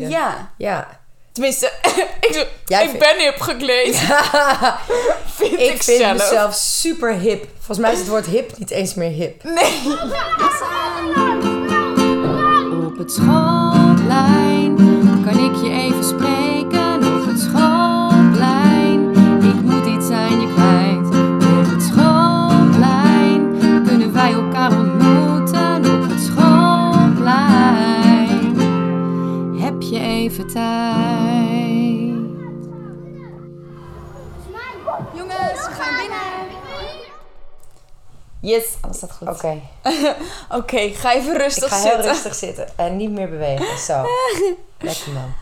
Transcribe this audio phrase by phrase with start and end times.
[0.00, 0.52] Ja.
[0.58, 1.00] Ja.
[1.32, 1.72] Tenminste,
[2.20, 3.96] ik, Jij ik vindt- ben hip gekleed.
[5.36, 6.12] vind ik, ik vind zelf.
[6.18, 7.44] mezelf super hip.
[7.56, 9.42] Volgens mij is het woord hip niet eens meer hip.
[9.44, 9.82] Nee.
[12.86, 14.76] Op het schoolplein
[15.24, 16.51] kan ik je even spreken.
[30.42, 32.02] Je even tijd.
[35.14, 36.20] Jongens, we gaan binnen.
[38.40, 39.28] Yes, alles staat goed.
[39.28, 39.60] Oké,
[40.58, 42.00] Oké, ga even ik rustig ga zitten.
[42.00, 43.78] heel rustig zitten en niet meer bewegen.
[43.78, 44.02] Zo.
[44.78, 45.32] Lekker man.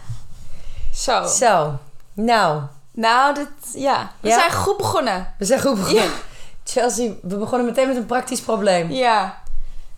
[0.95, 1.27] Zo.
[1.27, 1.79] Zo.
[2.13, 4.11] Nou, Nou, dit, ja.
[4.21, 4.39] We Ja?
[4.39, 5.35] zijn goed begonnen.
[5.39, 6.03] we zijn goed begonnen.
[6.05, 6.11] Ja.
[6.65, 8.91] Chelsea, we begonnen meteen met een praktisch probleem.
[8.91, 9.43] Ja.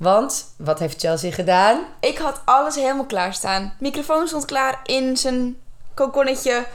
[0.02, 1.84] Want, wat heeft Chelsea gedaan?
[2.01, 3.74] Ik had alles helemaal klaarstaan.
[3.79, 5.56] Microfoon stond klaar in zijn
[5.95, 6.66] kokonnetje.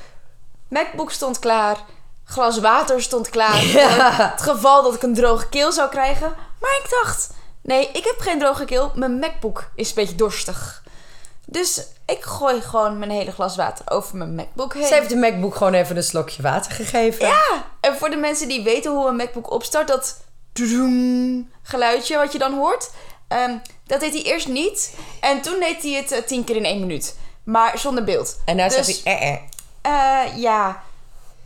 [0.68, 1.78] MacBook stond klaar.
[2.24, 3.66] Glas water stond klaar.
[3.78, 4.32] Ja.
[4.32, 6.34] Het geval dat ik een droge keel zou krijgen.
[6.60, 7.30] Maar ik dacht,
[7.62, 8.92] nee, ik heb geen droge keel.
[8.96, 10.84] Mijn MacBook is een beetje dorstig.
[11.46, 14.86] Dus ik gooi gewoon mijn hele glas water over mijn MacBook heen.
[14.86, 17.28] Ze heeft de MacBook gewoon even een slokje water gegeven.
[17.28, 20.26] Ja, en voor de mensen die weten hoe een MacBook opstart, dat
[21.62, 22.90] geluidje wat je dan hoort,
[23.28, 24.94] ehm, dat deed hij eerst niet.
[25.22, 27.16] En toen deed hij het eh, tien keer in één minuut.
[27.44, 28.38] Maar zonder beeld.
[28.46, 29.38] En nou Dus- zegt hij, eh, eh.
[29.82, 30.84] Eh, ja,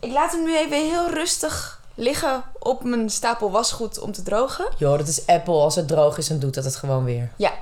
[0.00, 4.66] ik laat hem nu even heel rustig liggen op mijn stapel wasgoed om te drogen.
[4.78, 5.54] Joh, dat is Apple.
[5.54, 7.30] Als het droog is, dan doet dat het gewoon weer.
[7.36, 7.52] Ja.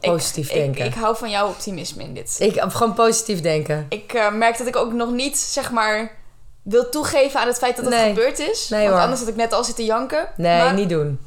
[0.00, 0.84] Positief ik, denken.
[0.84, 2.36] Ik, ik hou van jouw optimisme in dit.
[2.38, 3.86] Ik gewoon positief denken.
[3.88, 6.16] Ik eh, merk dat ik ook nog niet, zeg maar,
[6.62, 8.08] wil toegeven aan het feit dat het Nee.
[8.08, 8.68] gebeurd is.
[8.68, 9.02] Nee, want hoor.
[9.02, 10.28] anders had ik net al zitten janken.
[10.36, 11.20] Nee, Maar- niet doen.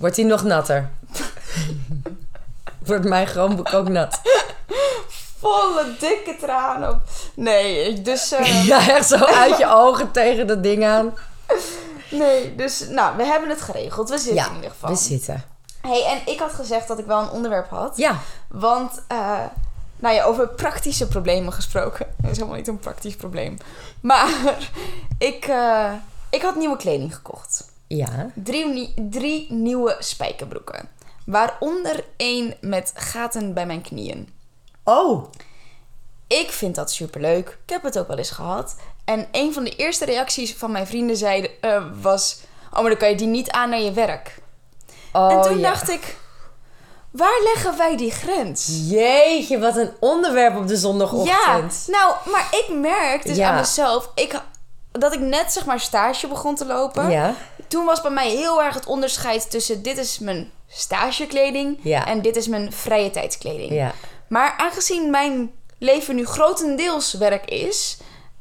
[0.00, 0.90] Wordt hij nog natter?
[2.84, 4.20] Wordt mijn Chromebook ook nat?
[5.38, 7.00] volle dikke tranen op.
[7.34, 8.32] Nee, dus...
[8.32, 11.14] eh, Ja, echt zo uit je ogen tegen dat ding aan.
[12.10, 12.88] nee, dus...
[12.88, 14.08] Nou, we hebben het geregeld.
[14.08, 14.90] We zitten Ja, in ieder geval.
[14.90, 15.44] we zitten.
[15.80, 17.96] hey, en ik had gezegd dat ik wel een onderwerp had.
[17.96, 18.18] Ja,
[18.48, 19.38] Want, eh,
[19.96, 22.06] nou ja, over praktische problemen gesproken.
[22.20, 23.56] Dat is helemaal niet een praktisch probleem.
[24.00, 24.28] Maar
[25.18, 25.92] ik, eh,
[26.30, 27.68] ik had nieuwe kleding gekocht.
[27.96, 28.30] Ja.
[28.34, 30.88] Drie, drie nieuwe spijkerbroeken.
[31.26, 34.28] Waaronder één met gaten bij mijn knieën.
[34.84, 35.24] Oh,
[36.26, 37.58] Ik vind dat superleuk.
[37.64, 38.76] Ik heb het ook wel eens gehad.
[39.04, 42.40] En een van de eerste reacties van mijn vrienden zeiden, eh, was...
[42.72, 44.38] Oh, maar dan kan je die niet aan naar je werk.
[45.12, 45.68] oh en toen ja.
[45.70, 46.16] dacht ik...
[47.10, 48.68] Waar leggen wij die grens?
[48.88, 51.84] Jeetje, wat een onderwerp op de Ja, zondagochtend.
[51.86, 53.48] nou, maar ik merk dus Ja.
[53.50, 54.10] aan mezelf...
[54.14, 54.40] Ik,
[54.92, 57.10] dat ik net zeg maar stage begon te lopen.
[57.10, 57.34] Ja.
[57.70, 59.82] Toen was bij mij heel erg het onderscheid tussen...
[59.82, 62.06] Dit is mijn stagekleding Ja.
[62.06, 63.72] en dit is mijn vrije tijdskleding.
[63.72, 63.92] Ja.
[64.28, 67.98] Maar aangezien mijn leven nu grotendeels werk is,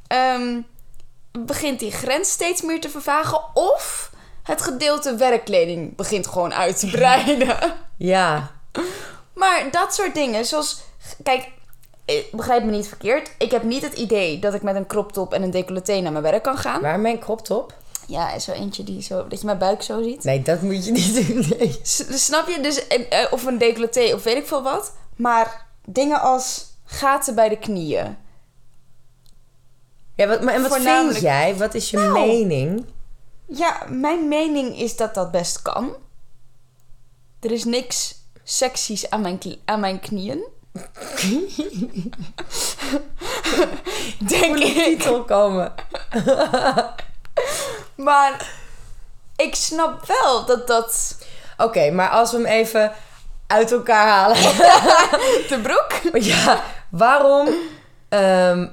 [0.08, 0.62] ehm,
[1.32, 3.42] begint die grens steeds meer te vervagen.
[3.54, 4.12] Of
[4.44, 7.58] het gedeelte werkkleding begint gewoon uit te breiden.
[7.98, 8.52] Ja.
[9.34, 10.82] maar dat soort dingen, zoals.
[11.24, 11.48] Kijk,
[12.06, 13.32] eh, begrijp me niet verkeerd.
[13.38, 16.12] Ik heb niet het idee dat ik met een crop top en een decolleté naar
[16.12, 16.82] mijn werk kan gaan.
[16.82, 17.74] Waar mijn crop top?
[18.10, 20.24] Ja, zo eentje die zo, dat je mijn buik zo ziet.
[20.24, 21.46] Nee, dat moet je niet doen.
[21.58, 21.80] Nee.
[22.18, 22.60] Snap je?
[22.62, 24.94] Dus, en, eh, of een decolleté of weet ik veel wat.
[25.16, 28.18] Maar dingen als gaten bij de knieën.
[30.16, 31.56] Ja, wat, maar, en wat Voornamelijk- vind jij?
[31.58, 32.14] Wat is je Nou.
[32.28, 32.86] mening?
[33.46, 35.94] Ja, mijn mening is dat dat best kan.
[37.40, 40.44] Er is niks seksies aan mijn, aan mijn knieën.
[44.28, 44.74] Denk ik.
[44.84, 45.74] Titel komen.
[48.04, 48.52] Maar
[49.36, 51.18] ik snap wel dat dat...
[51.58, 52.92] Oké, maar als we hem even
[53.48, 54.38] uit elkaar halen.
[55.50, 56.24] De broek?
[56.24, 57.50] ja, waarom,
[58.10, 58.68] ehm,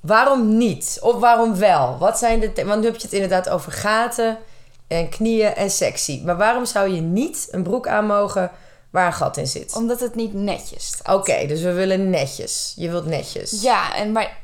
[0.00, 0.98] waarom niet?
[1.00, 1.98] Of waarom wel?
[1.98, 2.64] Wat zijn de...
[2.64, 4.38] Want nu heb je het inderdaad over gaten
[4.88, 6.22] en knieën en sexy.
[6.24, 8.50] Maar waarom zou je niet een broek aan mogen
[8.90, 9.74] waar een gat in zit?
[9.74, 11.16] Omdat het niet netjes staat.
[11.16, 12.72] Oké, dus we willen netjes.
[12.76, 13.62] Je wilt netjes.
[13.62, 14.38] Ja, en maar...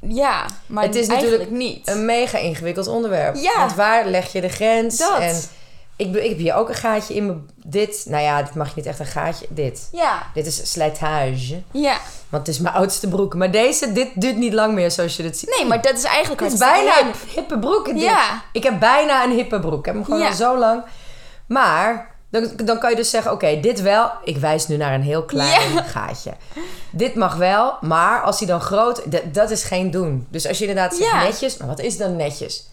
[0.00, 1.88] Ja, maar Het is natuurlijk niet.
[1.88, 3.34] Een mega ingewikkeld onderwerp.
[3.36, 3.58] Ja.
[3.58, 4.96] Want waar leg je de grens?
[4.98, 5.18] Dat.
[5.20, 5.36] En
[5.96, 7.50] ik, ik heb hier ook een gaatje in mijn...
[7.64, 9.46] Dit, nou ja, dit mag je niet echt een gaatje.
[9.50, 9.88] Dit.
[9.92, 11.62] Ja, Dit is slijtage.
[11.70, 11.96] ja.
[12.28, 13.34] Want het is mijn oudste broek.
[13.34, 15.54] Maar deze, dit duurt niet lang meer zoals je dit ziet.
[15.58, 17.84] Nee, maar dat is eigenlijk Het is bijna een hippe broek.
[17.86, 18.00] dit.
[18.02, 18.42] Ja.
[18.52, 19.78] Ik heb bijna een hippe broek.
[19.78, 20.28] Ik heb hem gewoon Ja.
[20.28, 20.82] al zo lang.
[21.46, 23.32] Maar dan, dan kan je dus zeggen...
[23.32, 24.10] Oké, dit wel.
[24.24, 26.32] Ik wijs nu naar een heel klein gaatje.
[26.90, 27.74] Dit mag wel.
[27.80, 29.02] Maar als hij dan groot...
[29.32, 30.26] Dat, is geen doen.
[30.30, 31.56] Dus als je inderdaad zegt netjes...
[31.56, 32.66] Maar wat is dan netjes?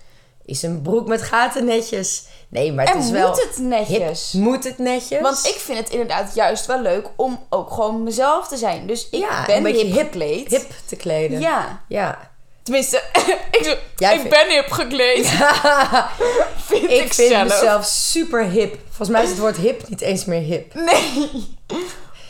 [0.45, 2.23] Is een broek met gaten netjes?
[2.49, 3.31] Nee, maar het En is moet wel...
[3.31, 4.31] het netjes?
[4.31, 4.41] Hip.
[4.41, 5.21] Moet het netjes?
[5.21, 8.87] Want ik vind het inderdaad juist wel leuk om ook gewoon mezelf te zijn.
[8.87, 10.49] Dus ik Ja, ben een beetje hip hip- gekleed.
[10.49, 11.39] Hip te kleden.
[11.39, 11.81] Ja.
[11.87, 12.33] Ja.
[12.65, 13.01] Tenminste,
[13.51, 15.27] ik, Jij ik vindt- ben hip gekleed.
[16.69, 17.43] vind ik, ik vind zelf.
[17.47, 18.77] mezelf super hip.
[18.87, 20.73] Volgens mij is het woord hip niet eens meer hip.
[20.73, 21.31] Nee.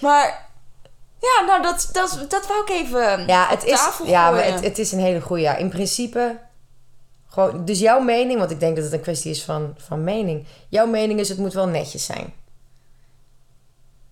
[0.02, 0.48] Maar
[1.20, 4.54] ja, nou dat, dat, dat wou ik even Ja, het is, ja maar gooien.
[4.56, 5.42] het, het is een hele goede.
[5.42, 6.40] Ja, in principe,
[7.30, 10.46] gewoon, dus jouw mening, want ik denk dat het een kwestie is van, van mening.
[10.70, 12.34] Jouw mening is, het moet wel netjes zijn.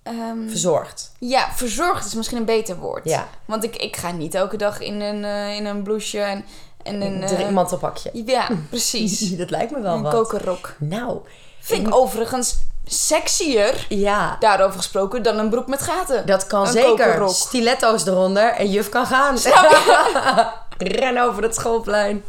[0.03, 1.11] Ehm, Verzorgd.
[1.19, 3.05] ja, verzorgd is misschien een beter woord.
[3.09, 3.27] Ja.
[3.45, 6.45] Want ik, ik ga niet elke dag in een, eh, in een blouseje en,
[6.83, 7.21] en een...
[7.21, 8.11] Een eh, mantelpakje.
[8.25, 9.19] ja, precies.
[9.37, 10.13] Dat lijkt me wel een wat.
[10.13, 10.75] kokerrok.
[10.79, 11.19] Nou,
[11.59, 14.35] Vind ik overigens sexier, ja.
[14.39, 16.25] daarover gesproken, dan een broek met gaten.
[16.25, 16.89] Dat kan Een zeker.
[16.89, 17.29] kokerrok.
[17.33, 19.37] Stiletto's eronder en juf kan gaan.
[20.77, 22.23] Ren over het schoolplein.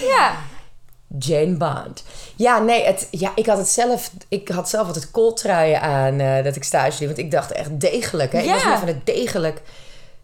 [0.00, 0.32] Ja.
[1.18, 2.02] Jane Bond.
[2.36, 4.10] Ja, nee, het, ja, ik had het zelf.
[4.28, 7.06] Ik had zelf altijd kooltruien aan eh, dat ik stage liep.
[7.06, 8.32] Want ik dacht echt degelijk.
[8.32, 8.38] Hè?
[8.40, 8.68] Ik was Ja.
[8.68, 9.62] meer van het degelijk.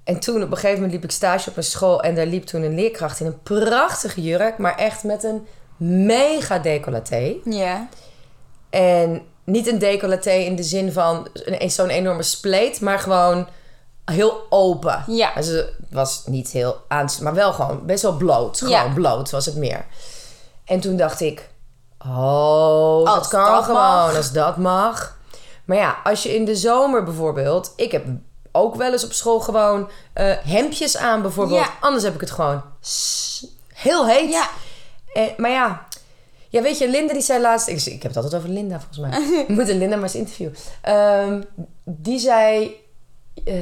[0.04, 2.02] En toen op een gegeven moment liep ik stage op een school.
[2.02, 4.58] En daar liep toen een leerkracht in een prachtige jurk.
[4.58, 5.46] Maar echt met een
[6.06, 7.34] mega decolleté.
[7.44, 7.88] Ja.
[8.70, 12.80] En niet een decolleté in de zin van een- zo'n enorme spleet.
[12.80, 13.48] Maar gewoon
[14.04, 15.04] heel open.
[15.06, 15.32] Ja.
[15.34, 18.58] Dus het was niet heel aanst, maar wel gewoon best wel bloot.
[18.58, 18.92] Gewoon Ja.
[18.94, 19.84] bloot was het meer.
[20.72, 21.48] En toen dacht ik,
[21.98, 24.16] oh, dat Als kan dat gewoon, mag.
[24.16, 25.18] als dat mag.
[25.64, 28.04] Maar ja, als je in de zomer bijvoorbeeld, ik heb
[28.52, 31.60] ook wel eens op school gewoon eh, hemdjes aan bijvoorbeeld.
[31.60, 31.70] Ja.
[31.80, 32.62] Anders heb ik het gewoon
[33.74, 34.30] heel heet.
[34.32, 34.48] Ja.
[35.36, 35.86] Maar ja,
[36.48, 37.68] ja, weet je, Linda die zei laatst...
[37.68, 39.10] Ik, ik heb het altijd over Linda, volgens mij.
[39.48, 40.54] We moeten Linda maar eens interviewen.
[40.82, 41.42] Ehm,
[41.84, 42.76] die zei...
[43.44, 43.54] eh,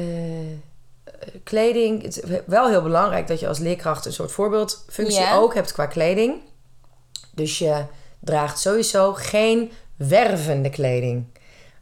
[1.44, 2.02] kleding...
[2.02, 4.06] Het is wel heel belangrijk dat je als leerkracht...
[4.06, 6.48] een soort voorbeeldfunctie ook hebt qua kleding.
[7.40, 7.84] Dus je
[8.18, 11.24] draagt sowieso geen wervende kleding.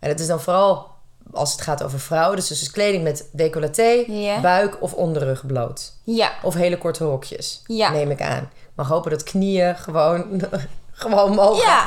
[0.01, 0.87] En dat is dan vooral
[1.33, 2.37] als het gaat over vrouwen.
[2.37, 4.05] Dus, dus kleding met decolleté,
[4.43, 5.93] buik of onderrug bloot.
[6.05, 6.33] Ja.
[6.43, 7.91] Of hele korte rokjes, Ja.
[7.91, 8.43] neem ik aan.
[8.53, 10.41] Ik mag hopen dat knieën gewoon,
[10.93, 11.67] gewoon mogen.
[11.67, 11.87] Ja.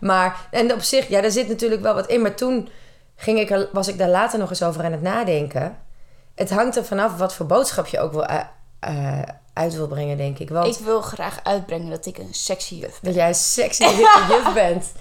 [0.00, 2.22] Maar, en op zich, ja, daar zit natuurlijk wel wat in.
[2.22, 2.68] Maar toen
[3.16, 5.76] ging ik was ik daar later nog eens over aan het nadenken.
[6.34, 8.40] Het hangt er vanaf wat voor boodschap je ook wil eh,
[8.80, 9.22] eh,
[9.52, 10.48] uit wil brengen, denk ik.
[10.50, 13.00] Want Ik wil graag uitbrengen dat ik een sexy juf ben.
[13.02, 13.84] dat jij een sexy
[14.28, 14.92] juf bent.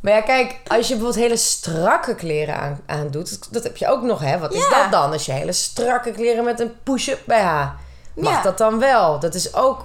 [0.00, 3.88] Maar ja, kijk, als je bijvoorbeeld hele strakke kleren aan, aandoet, dat, dat heb je
[3.88, 4.38] ook nog, hè?
[4.38, 5.12] Wat is dat dan?
[5.12, 7.68] Als je hele strakke kleren met een push-up BH,
[8.14, 8.42] mag Ja.
[8.42, 9.18] dat dan wel?
[9.18, 9.84] Dat is ook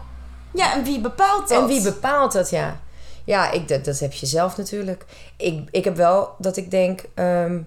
[0.54, 1.62] Ja, en wie bepaalt dat?
[1.62, 2.80] En wie bepaalt dat, ja?
[3.24, 5.06] Ja, ik, dat, dat heb je zelf natuurlijk.
[5.38, 7.04] Ik, ik heb wel dat ik denk...
[7.14, 7.60] ehm,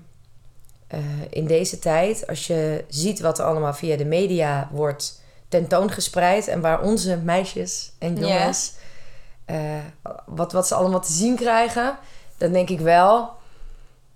[0.86, 0.98] eh,
[1.30, 5.20] in deze tijd, als je ziet wat er allemaal via de media wordt
[5.52, 6.48] tentoongespreid...
[6.48, 8.72] en waar onze meisjes en jongens...
[9.44, 9.58] eh,
[10.26, 11.96] wat, wat ze allemaal te zien krijgen...
[12.38, 13.30] dan denk ik wel...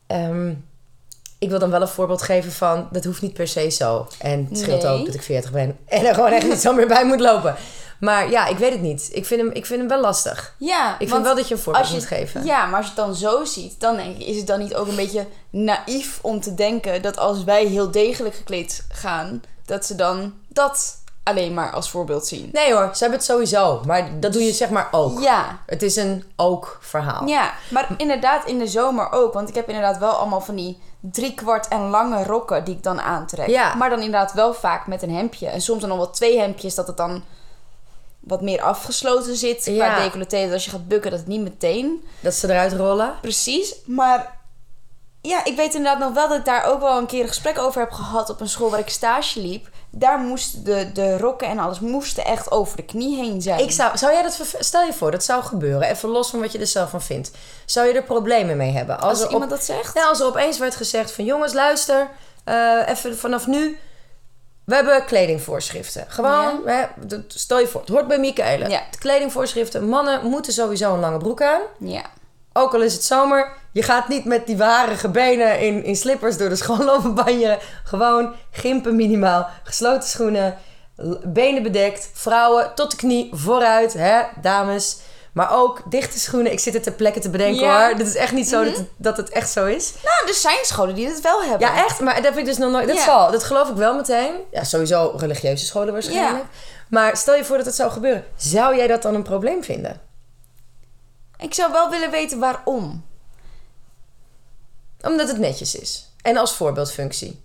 [0.06, 0.52] ehm,
[1.38, 2.88] ik wil dan wel een voorbeeld geven van...
[2.92, 4.06] dat hoeft niet per se zo.
[4.18, 4.92] En het scheelt Nee.
[4.92, 5.78] ook dat ik 40 ben...
[5.86, 7.54] en er gewoon echt niet zo meer bij moet lopen.
[8.00, 9.08] Maar ja, ik weet het niet.
[9.12, 10.54] Ik vind hem, ik vind hem wel lastig.
[10.58, 12.44] Ja, Ik vind wel dat je een voorbeeld je, moet geven.
[12.44, 14.74] Ja, maar als je het dan zo ziet, dan denk ik, is het dan niet
[14.74, 19.86] ook een beetje naïef om te denken dat als wij heel degelijk gekleed gaan, dat
[19.86, 22.48] ze dan dat alleen maar als voorbeeld zien.
[22.52, 23.80] Nee hoor, ze hebben het sowieso.
[23.86, 25.20] Maar dat doe je zeg maar ook.
[25.20, 27.26] Ja, Het is een ook verhaal.
[27.26, 29.32] ja, maar inderdaad in de zomer ook.
[29.32, 33.00] Want ik heb inderdaad wel allemaal van die driekwart en lange rokken die ik dan
[33.00, 33.48] aantrek.
[33.48, 33.74] Ja.
[33.74, 35.46] Maar dan inderdaad wel vaak met een hemdje.
[35.46, 37.22] En soms dan nog wel twee hemdjes dat het dan
[38.20, 39.98] wat meer afgesloten zit qua Ja.
[40.02, 40.42] decolleté.
[40.44, 43.14] Dat als je gaat bukken dat het niet meteen Dat ze eruit rollen.
[43.20, 44.36] Precies, maar
[45.22, 47.58] ja, ik weet inderdaad nog wel dat ik daar ook wel een keer een gesprek
[47.58, 49.68] over heb gehad op een school waar ik stage liep.
[49.98, 53.60] Daar moesten de, de rokken en alles moesten echt over de knie heen zijn.
[53.60, 55.88] Ik zou, zou jij dat, stel je voor, dat zou gebeuren.
[55.88, 57.30] Even los van wat je er zelf van vindt.
[57.64, 59.00] Zou je er problemen mee hebben?
[59.00, 59.94] Als er iemand op, dat zegt?
[59.94, 62.10] Ja, als er opeens werd gezegd van jongens, luister,
[62.44, 63.78] eh, even vanaf nu.
[64.64, 66.04] We hebben kledingvoorschriften.
[66.08, 66.84] Gewoon, hè,
[67.26, 68.68] stel je voor, het hoort bij Michaela.
[68.68, 68.82] Ja.
[68.90, 71.60] De kledingvoorschriften, mannen moeten sowieso een lange broek aan.
[71.78, 72.04] Ja.
[72.56, 76.36] Ook al is het zomer, je gaat niet met die warige benen in, in slippers
[76.36, 77.58] door de school lopen banjeren.
[77.84, 80.58] Gewoon gimpen minimaal, gesloten schoenen,
[81.24, 84.96] benen bedekt, vrouwen tot de knie vooruit, hè, dames.
[85.32, 86.52] Maar ook dichte schoenen.
[86.52, 87.76] Ik zit er ter plekke te bedenken Ja.
[87.78, 87.86] Mhm.
[87.86, 87.96] hoor.
[87.96, 89.92] Dit is echt niet zo dat, het, dat het echt zo is.
[90.04, 91.60] Nou, er zijn scholen die het wel hebben.
[91.68, 92.00] Ja, echt.
[92.00, 92.86] Maar dat heb ik dus nog nooit.
[92.88, 93.02] Dat Ja.
[93.04, 93.30] zal.
[93.30, 94.32] Dat geloof ik wel meteen.
[94.50, 96.44] Ja, sowieso religieuze scholen waarschijnlijk.
[96.88, 98.24] Maar stel je voor dat het zou gebeuren.
[98.36, 100.00] Zou jij dat dan een probleem vinden?
[101.38, 103.04] Ik zou wel willen weten waarom.
[105.00, 106.10] Omdat het netjes is.
[106.22, 107.44] En als voorbeeldfunctie.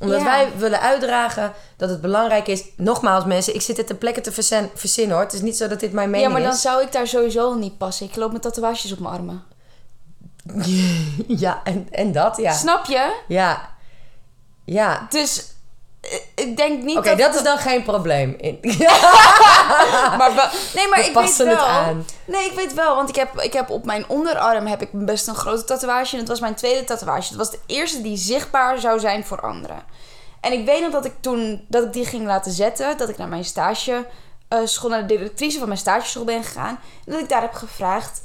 [0.00, 0.24] Omdat Ja.
[0.24, 2.64] wij willen uitdragen dat het belangrijk is.
[2.76, 4.32] Nogmaals, mensen, ik zit dit ter plekke te
[4.74, 5.24] verzinnen hoor.
[5.24, 6.60] Het is niet zo dat dit mijn mening Ja, maar dan is.
[6.60, 8.06] zou ik daar sowieso niet passen.
[8.06, 9.42] Ik loop met tatoeages op mijn armen.
[11.44, 12.52] ja, en, en dat, ja.
[12.52, 13.20] Snap je?
[13.28, 13.74] Ja.
[14.64, 15.06] Ja.
[15.10, 15.46] Dus
[16.34, 17.18] ik denk niet Oké, dat...
[17.18, 18.36] dat is dan geen probleem.
[20.18, 21.56] Maar nee, maar We ik weet passen wel.
[21.56, 22.04] het aan.
[22.24, 25.26] Nee, ik weet wel, want ik heb, ik heb op mijn onderarm heb ik best
[25.26, 26.12] een grote tatoeage.
[26.12, 27.28] En het was mijn tweede tatoeage.
[27.28, 29.82] Het was de eerste die zichtbaar zou zijn voor anderen.
[30.40, 33.16] En ik weet nog dat ik toen dat ik die ging laten zetten, dat ik
[33.18, 34.06] naar mijn stage
[34.48, 36.78] eh, school, naar de directrice van mijn stageschool ben gegaan.
[37.06, 38.20] En dat ik daar heb gevraagd: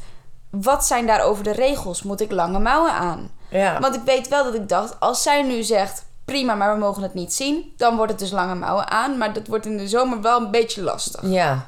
[0.49, 2.03] wat zijn daarover de regels?
[2.03, 3.31] Moet ik lange mouwen aan?
[3.49, 3.79] Ja.
[3.79, 7.03] Want ik weet wel dat ik dacht, als zij nu zegt prima, maar we mogen
[7.03, 9.17] het niet zien, dan wordt het dus lange mouwen aan.
[9.17, 11.21] Maar dat wordt in de zomer wel een beetje lastig.
[11.23, 11.67] Ja.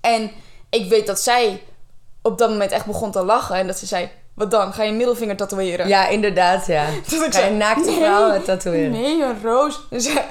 [0.00, 0.30] En
[0.70, 1.62] ik weet dat zij
[2.22, 3.56] op dat moment echt begon te lachen.
[3.56, 4.72] En dat ze zei, wat dan?
[4.72, 5.88] Ga je middelvinger tatoeëren?
[5.88, 6.82] Ja, inderdaad, ja.
[6.86, 8.90] ik Ga je zei, naakte nee, vrouw tatoeëren?
[8.90, 9.80] Nee, een roos.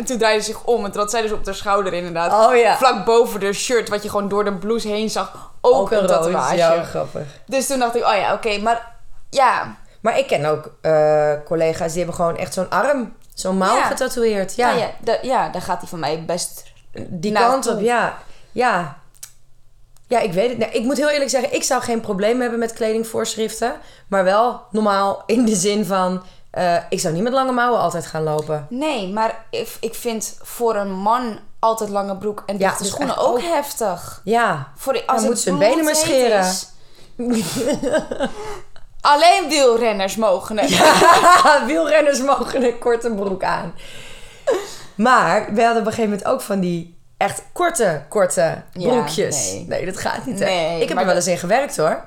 [0.06, 0.86] Toen draaide ze zich om.
[0.86, 2.48] En toen had zij dus op haar schouder inderdaad.
[2.48, 2.78] Oh ja.
[2.78, 5.52] Vlak boven de shirt, wat je gewoon door de blouse heen zag.
[5.62, 6.56] Ook, Ook een, een tatoeage.
[6.56, 7.24] Ja, grappig.
[7.46, 8.58] Dus toen dacht ik, oh ja, oké.
[8.58, 8.96] maar
[9.30, 13.76] ja, Maar ik ken ook eh, collega's die hebben gewoon echt zo'n arm, zo'n mouw
[13.76, 13.84] Ja.
[13.86, 14.56] getatoeëerd.
[14.56, 14.92] Ja, ja.
[15.04, 16.64] ja, ja, daar gaat hij van mij best...
[17.10, 18.18] die kant op, ja.
[18.52, 19.00] Ja.
[20.08, 20.58] Ja, ik weet het.
[20.58, 23.74] Nee, ik moet heel eerlijk zeggen, ik zou geen probleem hebben met kledingvoorschriften.
[24.08, 28.06] Maar wel normaal in de zin van, eh, ik zou niet met lange mouwen altijd
[28.06, 28.66] gaan lopen.
[28.70, 32.92] Nee, maar ik, ik vind voor een man altijd lange broek en Ja, dichte dus
[32.92, 34.22] schoenen ook, ook- heftig.
[34.24, 34.72] Ja.
[34.76, 36.54] Voor als Dan moet zijn benen maar scheren.
[39.02, 40.70] Alleen wielrenners mogen het.
[41.68, 43.74] Wielrenners mogen een korte broek aan.
[44.96, 49.52] Maar we hadden op een gegeven moment ook van die echt korte, korte Ja, broekjes.
[49.52, 49.66] nee.
[49.68, 49.86] nee.
[49.86, 50.40] dat gaat niet.
[50.40, 50.46] hè.
[50.46, 52.06] Nee, ik heb er wel eens in gewerkt hoor.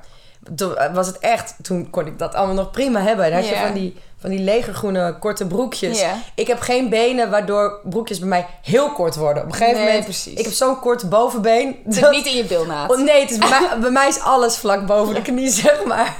[0.56, 3.24] Toen was het echt, toen kon ik dat allemaal nog prima hebben.
[3.24, 3.64] Dan had je Ja.
[3.66, 6.00] van die, van die legergroene korte broekjes.
[6.00, 6.14] Ja.
[6.34, 9.42] Ik heb geen benen waardoor broekjes bij mij heel kort worden.
[9.42, 10.34] Op een gegeven Nee, moment, precies.
[10.38, 11.80] ik heb zo'n kort bovenbeen.
[11.84, 12.90] Het zit dat- niet in je bilnaad.
[12.90, 15.84] Oh, nee, het is bij, mij, bij mij is alles vlak boven de knie, zeg
[15.84, 16.16] maar.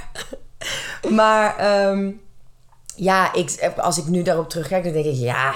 [1.09, 2.11] Maar ehm,
[2.95, 5.53] ja, ik, als ik nu daarop terugkijk, dan denk ik, ja,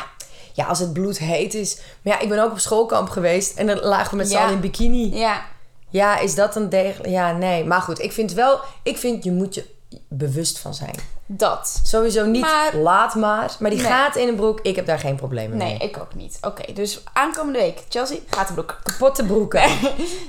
[0.53, 1.77] ja, als het bloed heet is.
[2.01, 4.41] Maar ja, ik ben ook op schoolkamp geweest en dan lagen we met z'n Ja.
[4.41, 5.15] allen in bikini.
[5.17, 5.45] Ja,
[5.89, 7.09] Ja, is dat een degelijk?
[7.09, 7.65] Ja, nee.
[7.65, 9.65] Maar goed, ik vind wel, ik vind je moet je
[10.07, 10.95] bewust van zijn.
[11.31, 11.79] Dat.
[11.83, 13.55] Sowieso niet Maar- laat maar.
[13.59, 13.91] Maar die Nee.
[13.91, 15.89] gaat in een broek, ik heb daar geen problemen Nee, mee.
[15.89, 16.37] ik ook niet.
[16.41, 17.83] Oké, dus aankomende week.
[17.89, 18.79] Chelsea, gatenbroek.
[18.83, 19.61] Kapotte broeken.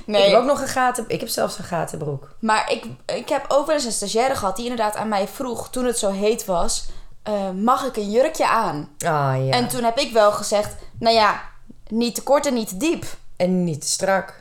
[0.05, 1.05] Nee, Ik heb ook nog een gaten.
[1.07, 2.29] Ik heb zelfs een gatenbroek.
[2.39, 5.69] maar ik, ik heb ook wel eens een stagiaire gehad die inderdaad aan mij vroeg,
[5.69, 6.85] toen het zo heet was,
[7.23, 8.89] eh, mag ik een jurkje aan?
[8.97, 9.49] Ah ja.
[9.51, 11.41] En toen heb ik wel gezegd, nou ja,
[11.87, 13.05] niet te kort en niet te diep.
[13.37, 14.40] En niet te strak.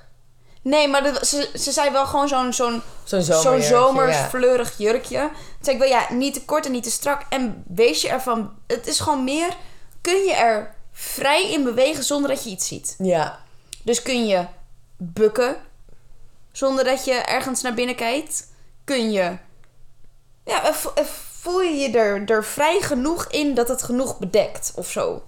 [0.62, 4.28] Nee, maar dat- ze, ze zei wel gewoon zo'n zo'n Zo'n zo'n zomerjurkje, zomers ja.
[4.28, 5.18] fleurig jurkje.
[5.18, 7.22] Toen zei ik wel, ja, niet te kort en niet te strak.
[7.28, 8.52] En wees je ervan...
[8.66, 9.56] Het is gewoon meer...
[10.00, 12.94] Kun je er vrij in bewegen zonder dat je iets ziet.
[12.98, 13.38] Ja.
[13.82, 14.46] Dus kun je
[14.96, 15.56] bukken
[16.52, 18.48] zonder dat je ergens naar binnen kijkt.
[18.84, 19.36] Kun je...
[20.44, 21.04] Ja, eh, eh,
[21.40, 25.22] voel je je er, er vrij genoeg in dat het genoeg bedekt of zo.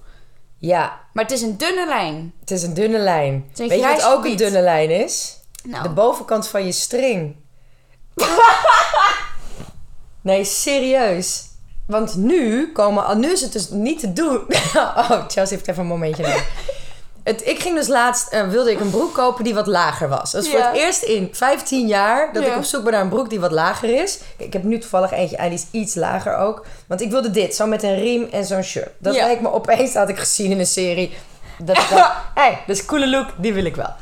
[0.64, 2.32] Ja, Maar het is een dunne lijn.
[2.40, 3.32] het is een dunne lijn.
[3.56, 4.30] een Weet je wat ook gebied.
[4.30, 5.36] een dunne lijn is?
[5.64, 7.36] Nou, De bovenkant van je string.
[10.20, 11.44] nee, serieus.
[11.86, 13.20] Want nu komen...
[13.20, 14.38] Nu is het dus niet te doen.
[14.74, 16.48] oh, Chelsea heeft even een momentje nodig.
[17.24, 18.28] Het, ik ging dus laatst...
[18.32, 20.30] eh, wilde ik een broek kopen die wat lager was.
[20.32, 22.32] Dat is voor het eerst in 15 jaar...
[22.32, 22.50] dat Ja.
[22.50, 24.18] ik op zoek ben naar een broek die wat lager is.
[24.18, 26.64] Kijk, ik heb nu toevallig eentje en die is iets lager ook.
[26.86, 27.54] Want ik wilde dit.
[27.54, 28.90] Zo met een riem en zo'n shirt.
[28.98, 29.24] Dat Ja.
[29.24, 29.92] lijkt me opeens...
[29.92, 31.16] Dat had ik gezien in een serie.
[31.58, 32.12] Dat ik dacht...
[32.34, 33.26] Hé, hey, dat is een coole look.
[33.36, 33.92] Die wil ik wel.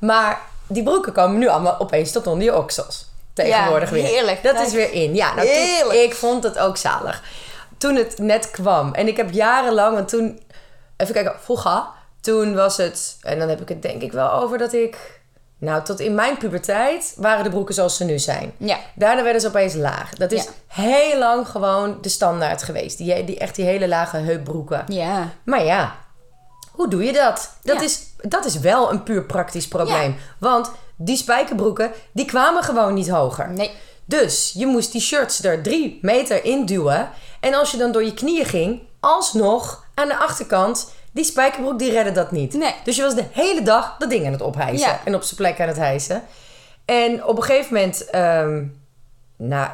[0.00, 3.06] Maar die broeken komen nu allemaal opeens tot onder je oksels.
[3.32, 4.04] Tegenwoordig weer.
[4.04, 4.42] heerlijk.
[4.42, 5.14] Dat is weer in.
[5.14, 7.22] Ja, nou, toen- ik vond het ook zalig.
[7.78, 8.94] Toen het net kwam.
[8.94, 10.40] En ik heb jarenlang, want toen...
[10.96, 11.82] Even kijken, vroeger.
[12.28, 13.16] Toen was het...
[13.22, 15.20] En dan heb ik het denk ik wel over dat ik...
[15.58, 18.52] Nou, tot in mijn puberteit waren de broeken zoals ze nu zijn.
[18.56, 18.78] ja.
[18.94, 20.10] Daarna werden ze opeens laag.
[20.14, 20.50] Dat is Ja.
[20.82, 22.98] heel lang gewoon de standaard geweest.
[22.98, 24.84] Die, die, echt die hele lage heupbroeken.
[24.88, 25.28] Ja.
[25.44, 25.96] Maar ja,
[26.72, 27.50] hoe doe je dat?
[27.62, 27.82] Dat, Ja.
[27.82, 30.16] is, dat is wel een puur praktisch probleem.
[30.38, 33.50] Want die spijkerbroeken, die kwamen gewoon niet hoger.
[33.50, 33.70] Nee.
[34.04, 37.10] Dus je moest die shirts er drie meter in duwen.
[37.40, 41.90] En als je dan door je knieën ging, alsnog aan de achterkant, die spijkerbroek die
[41.90, 42.54] redde dat niet.
[42.54, 42.74] Nee.
[42.84, 44.88] Dus je was de hele dag dat ding aan het ophijsen.
[44.88, 45.00] Ja.
[45.04, 46.22] En op zijn plek aan het hijsen.
[46.84, 48.64] En op een gegeven moment, ehm,
[49.36, 49.68] nou,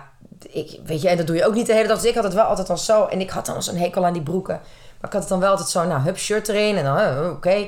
[0.50, 1.96] ik, weet je, en dat doe je ook niet de hele dag.
[2.00, 3.04] Dus ik had het wel altijd al zo.
[3.06, 4.54] En ik had dan zo'n hekel aan die broeken.
[5.00, 6.76] Maar ik had het dan wel altijd zo, nou, hup, shirt erin.
[6.76, 7.66] En dan, eh, oké.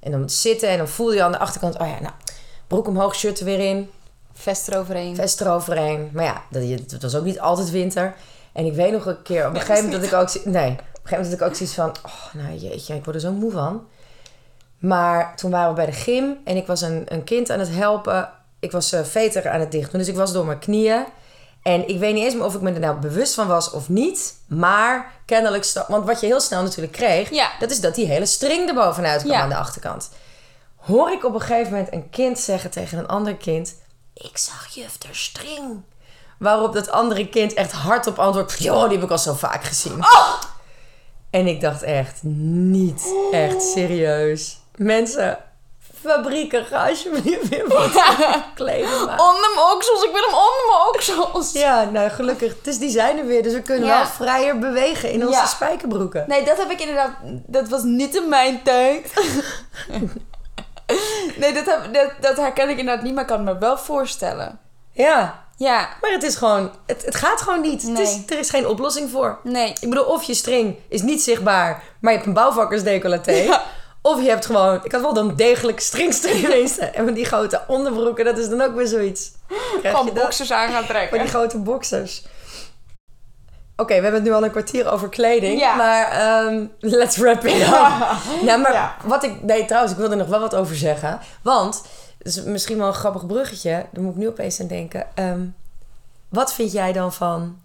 [0.00, 2.12] En dan zitten en dan voel je aan de achterkant, oh ja, nou,
[2.66, 3.90] broek omhoog, shirt er weer in.
[4.32, 5.14] Vest eroverheen.
[5.14, 6.10] Vest eroverheen.
[6.12, 8.14] Maar ja, dat, het was ook niet altijd winter.
[8.52, 10.28] En ik weet nog een keer, op een gegeven moment dat ik ook...
[10.28, 10.50] zi-
[11.04, 12.10] Nee, gegeven moment had ik ook zoiets van...
[12.12, 13.86] Oh, nou jeetje, ik word er zo moe van.
[14.78, 17.70] Maar toen waren we bij de gym en ik was een, een kind aan het
[17.70, 18.30] helpen.
[18.60, 21.04] Ik was eh veter aan het dicht doen, dus ik was door mijn knieën.
[21.62, 23.88] En ik weet niet eens meer of ik me er nou bewust van was of
[23.88, 24.34] niet.
[24.46, 25.72] Maar kennelijk...
[25.88, 27.30] Want wat je heel snel natuurlijk kreeg...
[27.30, 27.50] Ja.
[27.58, 29.40] dat is dat die hele string er bovenuit kwam Ja.
[29.42, 30.10] aan de achterkant.
[30.76, 33.74] Hoor ik op een gegeven moment een kind zeggen tegen een ander kind...
[34.14, 35.82] Ik zag juf de string.
[36.38, 38.58] Waarop dat andere kind echt hardop antwoordt...
[38.58, 40.04] Joh, die heb ik al zo vaak gezien.
[41.34, 44.58] En ik dacht echt, niet echt serieus.
[44.76, 45.38] Mensen,
[46.00, 48.02] fabrieken, ga alsjeblieft weer wat
[48.54, 49.24] kleding maken.
[49.26, 51.52] Onder mijn oksels, ik wil hem onder mijn oksels.
[51.52, 52.60] Ja, nou gelukkig.
[52.62, 53.42] Dus die zijn er weer.
[53.42, 53.96] Dus we kunnen Ja.
[53.96, 55.46] wel vrijer bewegen in onze Ja.
[55.46, 56.24] spijkerbroeken.
[56.28, 57.10] Nee, dat heb ik inderdaad.
[57.46, 59.12] Dat was niet in mijn tijd.
[61.40, 63.78] nee, dat, heb, dat, dat herken ik inderdaad niet, maar ik kan het me wel
[63.78, 64.58] voorstellen.
[64.92, 66.70] Ja, Ja, maar het is gewoon...
[66.86, 67.82] Het, het gaat gewoon niet.
[67.82, 68.24] Het is, Nee.
[68.28, 69.38] er is geen oplossing voor.
[69.42, 69.68] nee.
[69.80, 73.32] Ik bedoel, of je string is niet zichtbaar, maar je hebt een bouwvakkersdecolleté.
[73.32, 73.62] Ja.
[74.02, 74.80] Of je hebt gewoon...
[74.84, 76.94] Ik had wel dan degelijk stringstringwezen.
[76.94, 79.32] en met die grote onderbroeken, dat is dan ook weer zoiets.
[79.82, 81.18] Gewoon boxers aan gaan trekken.
[81.18, 82.22] die grote boxers.
[83.76, 85.60] Oké, we hebben het nu al een kwartier over kleding.
[85.60, 85.74] Ja.
[85.74, 87.68] Maar ehm, let's wrap it up.
[88.46, 88.96] Nou, maar Ja.
[89.04, 89.42] wat ik...
[89.42, 91.20] Nee, trouwens, ik wilde er nog wel wat over zeggen.
[91.42, 91.82] Want,
[92.24, 93.86] is misschien wel een grappig bruggetje.
[93.92, 95.06] Daar moet ik nu opeens aan denken.
[95.14, 95.46] Ehm,
[96.28, 97.62] wat vind jij dan van...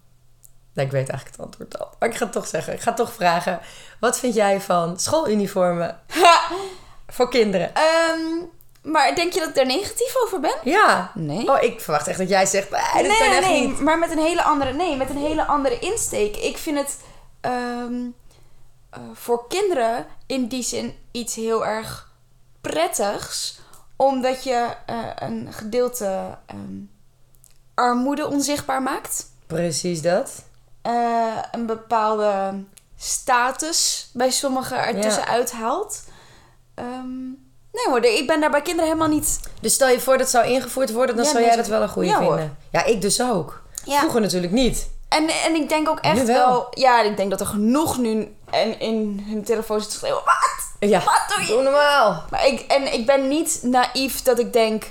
[0.72, 1.88] Nee, ik weet eigenlijk het antwoord al.
[1.98, 2.72] Maar ik ga het toch zeggen.
[2.72, 3.60] Ik ga het toch vragen.
[4.00, 6.00] Wat vind jij van schooluniformen
[7.16, 7.74] voor kinderen?
[7.74, 8.44] Ehm,
[8.82, 10.54] maar denk je dat ik daar negatief over ben?
[10.64, 11.10] Ja.
[11.14, 11.50] Nee.
[11.50, 12.70] Oh, ik verwacht echt dat jij zegt...
[12.70, 13.80] Nee, echt niet.
[13.80, 16.36] maar met een hele andere, nee, met een hele andere insteek.
[16.36, 16.98] Ik vind het
[17.40, 17.94] ehm,
[18.90, 22.12] eh, voor kinderen in die zin iets heel erg
[22.60, 23.59] prettigs,
[24.06, 26.76] omdat je eh, een gedeelte ehm,
[27.74, 29.26] armoede onzichtbaar maakt.
[29.46, 30.42] Precies dat.
[30.82, 32.54] Eh, een bepaalde
[32.96, 35.28] status bij sommigen ertussen Ja.
[35.28, 36.02] uithaalt.
[36.74, 37.18] Ehm,
[37.72, 39.40] nee hoor, ik ben daar bij kinderen helemaal niet...
[39.60, 41.88] Dus stel je voor dat zou ingevoerd worden, dan Ja, zou jij dat wel een
[41.88, 42.36] goede ja, hoor.
[42.36, 42.56] vinden.
[42.70, 43.62] Ja, ik dus ook.
[43.84, 44.88] Vroeger natuurlijk niet.
[45.08, 46.48] En, en ik denk ook echt wel.
[46.48, 46.66] wel...
[46.70, 50.22] Ja, ik denk dat er genoeg nu en in hun telefoon zit te schreeuwen.
[50.24, 50.69] Wat?
[50.80, 51.52] Ja, Wat doe je?
[51.52, 52.24] doe normaal.
[52.30, 54.84] Maar ik, en ik ben niet naïef dat ik denk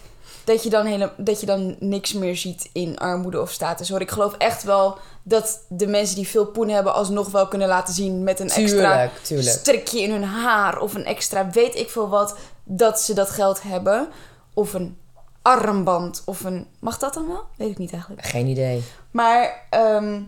[0.43, 3.90] dat je, dan hele, dat je dan niks meer ziet in armoede of status.
[3.90, 7.68] Hoor, ik geloof echt wel dat de mensen die veel poen hebben alsnog wel kunnen
[7.68, 9.50] laten zien met een extra Tuurlijk, tuurlijk.
[9.57, 13.61] strikje in hun haar of een extra weet ik veel wat, dat ze dat geld
[13.61, 14.07] hebben.
[14.53, 14.98] Of een
[15.42, 16.68] armband of een...
[16.79, 17.44] Mag dat dan wel?
[17.55, 18.25] Weet ik niet eigenlijk.
[18.25, 18.83] Geen idee.
[19.11, 20.22] Maar ehm,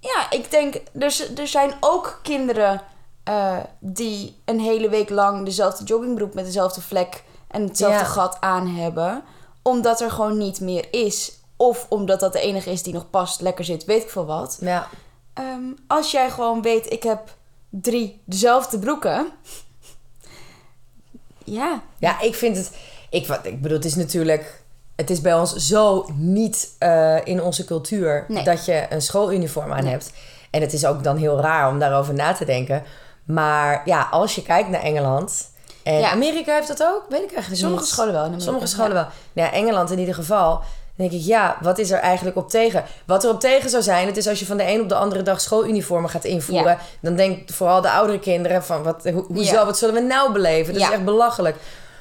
[0.00, 2.80] ja, ik denk, er, er zijn ook kinderen
[3.24, 8.04] eh, die een hele week lang dezelfde joggingbroek met dezelfde vlek en hetzelfde Ja.
[8.04, 9.22] gat aan hebben.
[9.62, 11.32] Omdat er gewoon niet meer is.
[11.56, 14.56] Of omdat dat de enige is die nog past, lekker zit, weet ik veel wat.
[14.60, 14.86] Ja,
[15.34, 17.20] Ehm, als jij gewoon weet, ik heb
[17.70, 19.26] drie dezelfde broeken.
[21.44, 22.70] Ja, ja ik vind het...
[23.10, 24.62] Ik, wat- ik bedoel, het is natuurlijk...
[24.96, 28.44] Het is bij ons zo niet eh, in onze cultuur Nee.
[28.44, 29.92] dat je een schooluniform aan Nee.
[29.92, 30.12] hebt.
[30.50, 32.82] En het is ook dan heel raar om daarover na te denken.
[33.26, 35.52] Maar ja, als je kijkt naar Engeland...
[35.82, 36.10] En Ja.
[36.10, 37.02] Amerika heeft dat ook?
[37.08, 37.90] Weet ik eigenlijk sommige niet.
[37.92, 38.20] scholen wel.
[38.22, 38.44] in Amerika.
[38.50, 39.06] Sommige scholen wel.
[39.32, 40.48] Nou ja, Engeland in ieder geval.
[40.96, 42.84] Dan denk ik, ja, wat is er eigenlijk op tegen?
[43.06, 44.94] Wat er op tegen zou zijn, het is als je van de een op de
[44.94, 46.70] andere dag schooluniformen gaat invoeren.
[46.72, 46.78] Ja.
[47.00, 49.64] Dan denkt vooral de oudere kinderen van, wat, ho- hoezo, Ja.
[49.66, 50.72] wat zullen we nou beleven?
[50.72, 50.88] Dat Ja.
[50.88, 51.56] is echt belachelijk.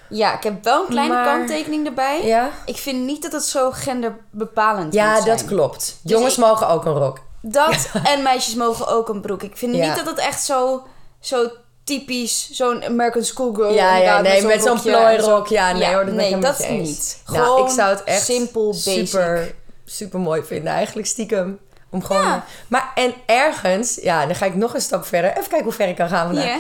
[0.09, 2.25] Ja, ik heb wel een kleine Maar- kanttekening erbij.
[2.25, 5.37] Ja, Ik vind niet dat het zo genderbepalend ja moet zijn.
[5.37, 5.97] dat klopt.
[6.03, 7.19] Jongens ik- mogen ook een rok.
[7.41, 9.43] Dat en meisjes mogen ook een broek.
[9.43, 9.85] Ik vind Ja.
[9.87, 10.83] niet dat het echt zo,
[11.23, 11.51] zo
[11.83, 15.47] typisch, zo'n American schoolgirl ja, ja, nee, met zo'n plooirok.
[15.47, 16.87] Ja, nee Ja, hoor, dat ben nee, ik dat eens.
[16.89, 17.21] niet.
[17.27, 19.07] Nou, Gewoon ik zou het echt simpel, basic.
[19.07, 19.55] super,
[19.85, 21.59] super mooi vinden eigenlijk stiekem.
[21.89, 22.23] Om gewoon...
[22.23, 22.45] Ja.
[22.67, 25.29] Maar en ergens, ja, dan ga ik nog een stap verder.
[25.31, 26.57] Even kijken hoe ver ik kan gaan vandaag.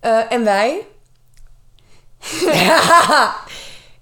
[0.00, 0.86] Eh, en wij?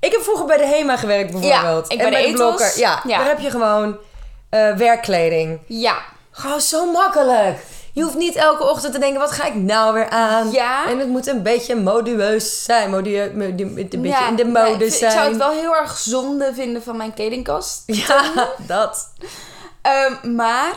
[0.07, 1.93] ik heb vroeger bij de HEMA gewerkt bijvoorbeeld.
[1.93, 2.33] ik en bij de.
[2.33, 2.79] Blokker.
[2.79, 3.19] Ja, Ja.
[3.19, 3.97] daar heb je gewoon
[4.51, 5.61] eh, werkkleding.
[5.67, 5.97] Ja.
[6.31, 7.59] Gewoon zo makkelijk.
[7.97, 10.51] Je hoeft niet elke ochtend te denken, wat ga ik nou weer aan?
[10.51, 10.89] Ja.
[10.89, 12.91] En het moet een beetje modieus zijn.
[12.91, 15.11] Modie, modie- een beetje Ja, in de mode ik, zijn.
[15.11, 17.83] Ik zou het wel heel erg zonde vinden van mijn kledingkast.
[17.87, 18.33] Ja,
[18.67, 19.13] dat.
[19.83, 20.73] Ehm, maar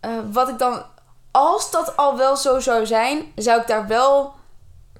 [0.00, 0.82] eh, wat ik dan,
[1.30, 4.32] als dat al wel zo zou zijn, zou ik daar wel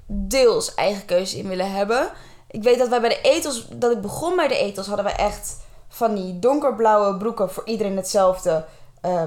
[0.07, 2.09] deels eigen keuze in willen hebben.
[2.51, 5.13] Ik weet dat wij bij de etels, dat ik begon bij de etels, hadden we
[5.13, 5.57] echt
[5.89, 8.65] van die donkerblauwe broeken voor iedereen hetzelfde.
[9.01, 9.23] eh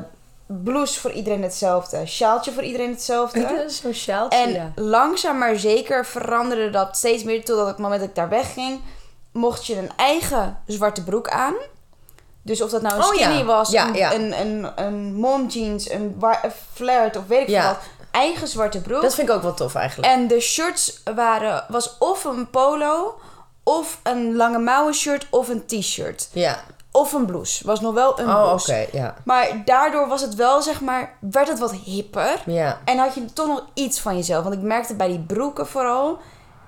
[0.48, 2.06] blouse voor iedereen hetzelfde.
[2.06, 3.64] Sjaaltje voor iedereen hetzelfde.
[3.82, 4.72] Zo'n sjaaltje, En ja.
[4.76, 7.46] langzaam maar zeker veranderde dat steeds meer.
[7.46, 8.82] Totdat het moment dat ik daar wegging,
[9.32, 11.54] mocht je een eigen zwarte broek aan.
[12.42, 13.24] Dus of dat nou een Oh ja.
[13.24, 14.14] skinny was, een.
[14.14, 17.78] Een, een, een mom jeans, een, een flared of weet ik veel wat.
[18.12, 19.02] eigen zwarte broek.
[19.02, 20.14] Dat vind ik ook wel tof eigenlijk.
[20.14, 23.20] En de shirts waren, was of een polo,
[23.64, 26.30] of een lange mouwen shirt, of een t-shirt.
[26.32, 26.64] Ja.
[26.96, 27.66] Of een blouse.
[27.66, 28.88] Was nog wel een Oh, blouse.
[28.92, 29.16] Ja.
[29.24, 32.42] Maar daardoor was het wel, zeg maar, werd het wat hipper.
[32.46, 32.80] Ja.
[32.86, 34.44] En had je toch nog iets van jezelf.
[34.44, 36.18] Want ik merkte bij die broeken vooral.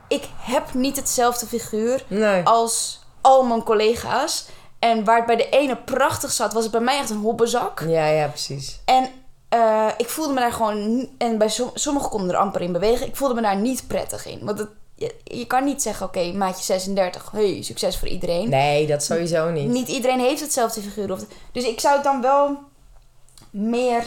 [0.07, 2.43] Ik heb niet hetzelfde figuur Nee.
[2.45, 4.45] als al mijn collega's.
[4.79, 7.79] En waar het bij de ene prachtig zat, was het bij mij echt een hobbezak.
[7.87, 8.79] Ja, ja, precies.
[8.85, 9.09] En
[9.49, 11.09] eh, ik voelde me daar gewoon...
[11.17, 13.07] En bij som- sommigen konden er amper in bewegen.
[13.07, 14.39] Ik voelde me daar niet prettig in.
[14.45, 17.31] Want het, je, je kan niet zeggen, oké, maatje 36.
[17.31, 18.49] Hey, succes voor iedereen.
[18.49, 19.67] Nee, dat sowieso niet.
[19.67, 21.12] Niet iedereen heeft hetzelfde figuur.
[21.12, 21.19] Of,
[21.51, 22.57] dus ik zou het dan wel
[23.49, 24.03] meer...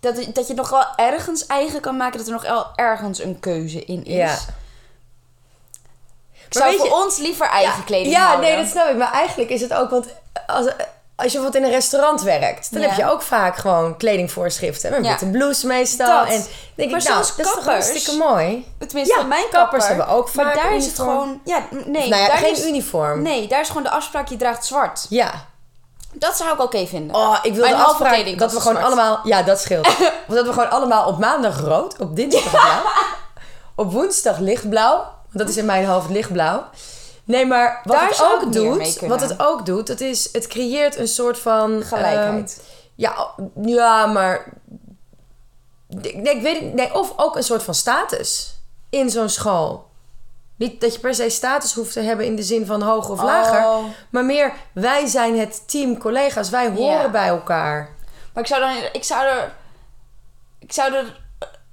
[0.00, 2.18] Dat, dat je het nog wel ergens eigen kan maken.
[2.18, 4.14] Dat er nog wel ergens een keuze in is.
[4.16, 4.38] Ja.
[6.48, 8.46] Ik zou voor je- ons liever eigen kleding Ja, houden.
[8.50, 8.96] nee, dat snap ik.
[8.96, 10.06] Maar eigenlijk is het ook, want
[10.46, 10.66] als,
[11.22, 12.88] als je bijvoorbeeld in een restaurant werkt, dan Ja.
[12.88, 14.90] heb je ook vaak gewoon kledingvoorschriften.
[14.90, 15.08] Met Ja.
[15.10, 16.06] witte blouse meestal.
[16.06, 16.26] Dat.
[16.34, 18.66] En denk Maar ik, nou, dat is toch kappers- hartstikke mooi.
[18.78, 19.88] Tenminste, Ja, mijn kappers kapper.
[19.88, 21.40] hebben ook vaak Maar daar is het gewoon...
[21.44, 22.08] Ja, nee.
[22.08, 23.22] nou ja, daar geen is, uniform.
[23.22, 25.06] Nee, daar is gewoon de afspraak, je draagt zwart.
[25.08, 25.30] Ja.
[26.14, 27.16] Dat zou ik oké vinden.
[27.16, 28.84] Oh, ik wil Mijn de afspraak dat we gewoon zwart.
[28.86, 29.20] allemaal...
[29.24, 29.86] Ja, dat scheelt.
[30.26, 32.82] Want dat we gewoon allemaal op maandag rood, op dinsdag blauw,
[33.86, 34.96] op woensdag lichtblauw.
[34.96, 36.64] Want dat is in mijn hoofd lichtblauw.
[37.24, 40.96] Nee, maar wat Daar het ook doet, wat het ook doet, dat is, het creëert
[40.98, 42.60] een soort van Gelijkheid.
[42.60, 44.52] ehm, ja, ja, maar
[45.88, 48.54] nee, ik weet nee, of ook een soort van status
[48.90, 49.90] in zo'n school.
[50.56, 53.22] Niet dat je per se status hoeft te hebben in de zin van hoger of
[53.22, 53.84] lager, Oh.
[54.10, 57.90] maar meer wij zijn het team collega's, wij horen bij elkaar.
[58.32, 59.54] Maar ik zou, dan, ik, zou er,
[60.58, 61.20] ik zou er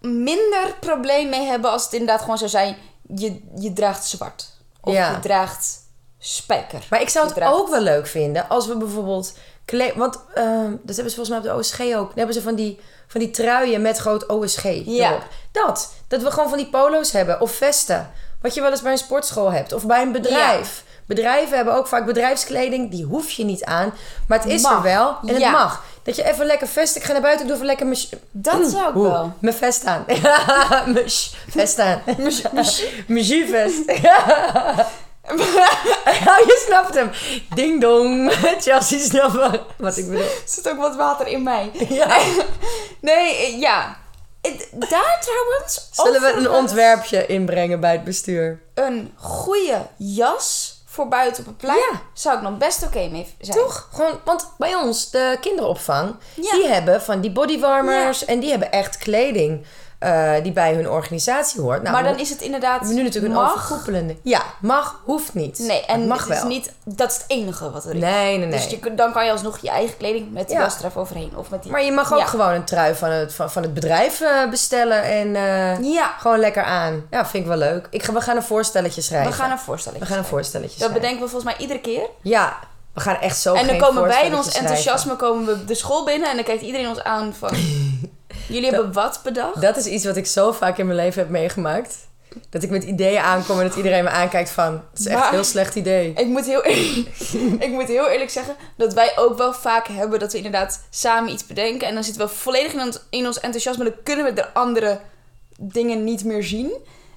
[0.02, 2.78] minder probleem mee hebben als het inderdaad gewoon zou zijn...
[3.16, 4.58] Je, je draagt zwart.
[4.82, 5.12] Of Ja.
[5.12, 5.78] je draagt
[6.20, 6.86] spijker.
[6.90, 9.38] Maar ik zou het draagt- ook wel leuk vinden als we bijvoorbeeld...
[9.66, 12.08] kle- Want ehm, dat hebben ze volgens mij op de OSG ook.
[12.08, 15.10] Dan hebben ze van die, van die truien met groot OSG Ja.
[15.10, 15.28] erop.
[15.52, 15.94] Dat.
[16.08, 17.42] Dat we gewoon van die polo's hebben.
[17.42, 18.12] Of vesten.
[18.42, 19.74] Wat je wel eens bij een sportschool hebt.
[19.74, 20.84] Of bij een bedrijf.
[21.06, 22.92] Bedrijven hebben ook vaak bedrijfskleding.
[22.92, 23.94] Die hoef je niet aan.
[24.28, 24.76] Maar het is Mag.
[24.76, 25.18] er wel.
[25.26, 25.84] En het mag.
[26.10, 26.96] Dat je even lekker vest...
[26.96, 27.42] Ik ga naar buiten.
[27.42, 28.00] Ik doe even lekker mijn...
[28.32, 29.34] Dat zou ik Oeh, wel.
[29.40, 30.06] Mijn vest aan.
[30.94, 32.02] mijn sh- vest aan.
[33.08, 33.92] Mijn jus-vest.
[34.02, 34.88] Ja,
[36.50, 37.12] je snapt hem.
[37.56, 38.32] Ding dong.
[38.60, 40.22] Chelsea snapt wat ik bedoel.
[40.22, 41.72] Er zit ook wat water in mij.
[41.90, 42.18] Ja.
[43.02, 43.98] Nee, eh, ja.
[44.42, 45.90] Het- Daar trouwens...
[45.92, 48.62] Zullen we een ontwerpje inbrengen bij het bestuur?
[48.74, 51.78] Een goede jas voor buiten op het plein...
[51.78, 52.02] Ja.
[52.14, 53.58] zou ik nog best oké mee zijn.
[53.58, 53.88] Toch?
[53.94, 56.52] Gewoon, want bij ons, de kinderopvang, Ja.
[56.52, 59.66] die hebben van die bodywarmers en die hebben echt kleding
[60.00, 61.82] eh, die bij hun organisatie hoort.
[61.82, 62.80] Nou, maar dan we is het inderdaad...
[62.80, 64.16] hebben nu natuurlijk een overkoepelende.
[64.22, 65.60] Ja, mag, hoeft niet.
[65.60, 66.38] Nee, en het mag het wel.
[66.38, 66.72] is niet...
[66.84, 68.02] Dat is het enige wat er is.
[68.02, 68.50] Nee, nee, nee.
[68.50, 70.70] Dus je, dan kan je alsnog je eigen kleding met de Ja.
[70.84, 71.32] er overheen.
[71.36, 71.72] Of met die...
[71.72, 72.26] Maar je mag ook Ja.
[72.26, 76.40] gewoon een trui van het, van, van het bedrijf eh, bestellen en eh, Ja, gewoon
[76.40, 77.06] lekker aan.
[77.12, 77.88] Ja, vind ik wel leuk.
[77.92, 79.32] Ik ga, we gaan een voorstelletje schrijven.
[79.32, 81.02] we gaan een voorstelling We gaan een voorstelletje Dat schrijven.
[81.02, 82.08] bedenken we volgens mij iedere keer.
[82.22, 82.58] Ja,
[82.94, 85.76] we gaan echt zo en dan komen wij in ons voorstelletje enthousiasme komen we de
[85.76, 86.30] school binnen.
[86.30, 87.50] En dan kijkt iedereen ons aan van...
[88.50, 89.62] Jullie hebben wat bedacht?
[89.62, 91.96] Dat is iets wat ik zo vaak in mijn leven heb meegemaakt.
[92.50, 94.74] Dat ik met ideeën aankom en dat iedereen me aankijkt van...
[94.92, 96.14] Het is echt Maar- een heel slecht idee.
[96.16, 97.08] Ik moet, heel eerlijk,
[97.66, 101.32] ik moet heel eerlijk zeggen dat wij ook wel vaak hebben dat we inderdaad samen
[101.32, 101.88] iets bedenken.
[101.88, 103.84] En dan zitten we volledig in ons, in ons enthousiasme.
[103.84, 105.00] Dan kunnen we de andere
[105.60, 106.72] dingen niet meer zien.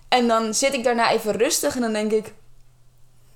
[0.08, 2.32] En dan zit ik daarna even rustig en dan denk ik...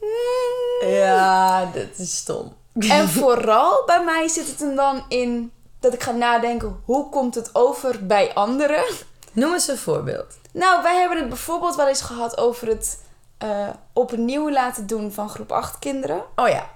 [0.01, 2.55] "Hmm." Ja, dat is stom.
[2.79, 5.51] En vooral bij mij zit het hem dan in
[5.91, 6.81] dat ik ga nadenken...
[6.85, 8.85] Hoe komt het over bij anderen?
[9.33, 10.27] Noem eens een voorbeeld.
[10.53, 13.03] Nou, wij hebben het bijvoorbeeld wel eens gehad over het
[13.39, 16.23] eh, opnieuw laten doen van groep 8 kinderen.
[16.37, 16.69] Oh ja.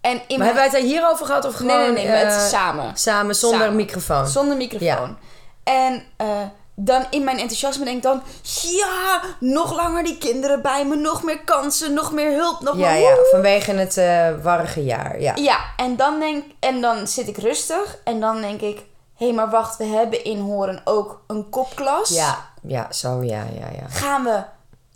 [0.00, 1.76] En in Maar mijn- hebben wij het daar hierover gehad of gewoon...
[1.76, 2.96] Nee, nee, nee, met eh, samen.
[2.96, 3.76] Samen, zonder Samen.
[3.76, 4.26] microfoon.
[4.26, 5.16] Zonder microfoon.
[5.64, 6.26] En eh,
[6.74, 8.22] dan in mijn enthousiasme denk ik dan...
[8.62, 10.96] Ja, nog langer die kinderen bij me.
[10.96, 12.60] Nog meer kansen, nog meer hulp.
[12.60, 13.00] Nog ja, meer...
[13.00, 15.20] ja, vanwege het eh warrige jaar.
[15.20, 15.32] Ja.
[15.34, 17.98] Ja, en dan, denk, en dan zit ik rustig.
[18.04, 18.82] En dan denk ik...
[19.16, 22.08] Hé, maar wacht, we hebben in Horen ook een kopklas.
[22.08, 23.88] Ja, ja, zo, ja, ja, ja.
[23.88, 24.42] Gaan we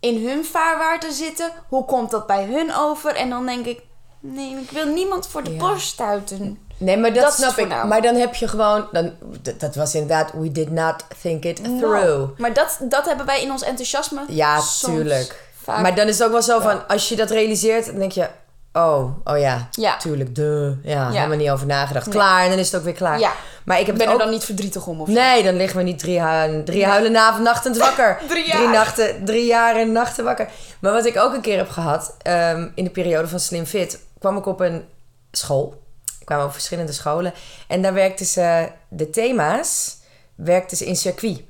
[0.00, 1.52] in hun vaarwater zitten?
[1.68, 3.14] Hoe komt dat bij hun over?
[3.14, 3.80] En dan denk ik...
[4.20, 5.58] Nee, ik wil niemand voor de Ja.
[5.58, 6.66] borst stuiten.
[6.78, 7.54] Nee, maar dat, snap ik.
[7.54, 7.88] voornaam.
[7.88, 8.88] Maar dan heb je gewoon...
[8.92, 9.12] Dan,
[9.58, 10.32] dat, was inderdaad...
[10.32, 12.04] We did not think it through.
[12.06, 15.44] Nou, maar dat, dat hebben wij in ons enthousiasme Ja, tuurlijk.
[15.62, 15.80] vaak.
[15.80, 16.88] Maar dan is het ook wel zo van...
[16.88, 18.28] Als je dat realiseert, dan denk je...
[18.72, 19.68] Oh, oh ja.
[19.70, 19.96] Ja.
[19.96, 20.72] Tuurlijk, duh.
[20.82, 22.06] Ja, helemaal niet over nagedacht.
[22.06, 22.14] Nee.
[22.14, 23.18] Klaar, en dan is het ook weer klaar.
[23.18, 23.32] Ja.
[23.64, 24.26] Maar ik heb ben het er ook...
[24.26, 25.08] dan niet verdrietig om of.
[25.08, 28.18] Nee, dan liggen we niet drie, hu drie avond, nachtend wakker.
[28.28, 28.56] Drie jaar.
[28.56, 30.48] Drie, nachten, drie jaar en nachten wakker.
[30.80, 32.14] Maar wat ik ook een keer heb gehad...
[32.22, 33.98] ehm, in de periode van Slim Fit...
[34.18, 34.84] kwam ik op een
[35.32, 35.82] school.
[36.28, 37.32] Ik kwam op verschillende scholen.
[37.68, 39.96] En daar werkten ze de thema's...
[40.34, 41.42] werkten ze in circuit.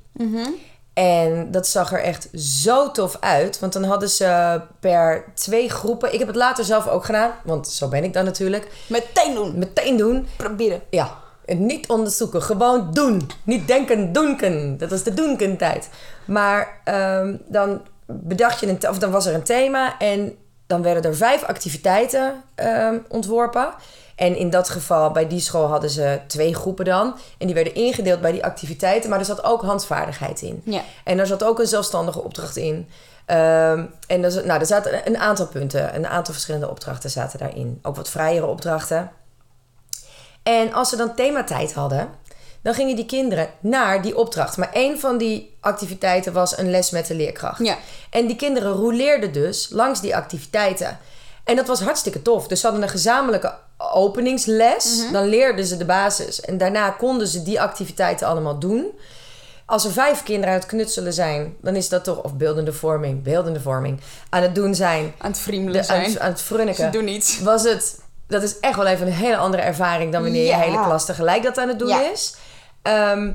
[0.93, 3.59] En dat zag er echt zo tof uit.
[3.59, 6.13] Want dan hadden ze per twee groepen...
[6.13, 7.33] Ik heb het later zelf ook gedaan.
[7.45, 8.69] Want zo ben ik dan natuurlijk.
[8.87, 9.59] Meteen doen.
[9.59, 10.27] Meteen doen.
[10.37, 10.83] Proberen.
[10.91, 11.15] Ja,
[11.45, 12.43] en niet onderzoeken.
[12.43, 13.31] Gewoon doen.
[13.43, 14.79] Niet denken, doenken.
[14.79, 15.89] Dat was de doenken-tijd.
[16.25, 18.69] Maar ehm, dan bedacht je...
[18.69, 19.99] Een, of dan was er een thema.
[19.99, 20.37] En
[20.67, 23.75] dan werden er vijf activiteiten ehm, ontworpen.
[24.19, 27.15] En in dat geval, bij die school hadden ze twee groepen dan.
[27.39, 29.11] En die werden ingedeeld bij die activiteiten.
[29.11, 30.63] Maar er zat ook handvaardigheid in.
[30.65, 30.83] Ja.
[31.05, 32.89] En daar zat ook een zelfstandige opdracht in.
[33.27, 37.79] Ehm, en er, nou, er zaten een aantal punten, een aantal verschillende opdrachten zaten daarin.
[37.83, 39.11] Ook wat vrijere opdrachten.
[40.43, 42.09] En als ze dan thematijd hadden,
[42.63, 44.57] dan gingen die kinderen naar die opdracht.
[44.57, 47.65] Maar één van die activiteiten was een les met de leerkracht.
[47.65, 47.77] Ja.
[48.11, 50.99] En die kinderen rouleerden dus langs die activiteiten.
[51.45, 52.49] En dat was hartstikke tof.
[52.49, 55.03] Dus ze hadden een gezamenlijke openingsles.
[55.13, 56.41] Dan leerden ze de basis.
[56.41, 58.87] En daarna konden ze die activiteiten allemaal doen.
[59.67, 63.23] Als er vijf kinderen aan het knutselen zijn, dan is dat toch, of beeldende vorming,
[63.23, 66.21] beeldende vorming, aan het doen zijn, Aan het aan, zijn.
[66.21, 67.41] aan het frunniken Ze doen iets.
[67.41, 68.01] was het...
[68.27, 70.57] Dat is echt wel even een hele andere ervaring dan wanneer Ja.
[70.57, 72.11] je hele klas tegelijk dat aan het doen Ja.
[72.11, 72.35] is.
[72.83, 73.31] Ehm,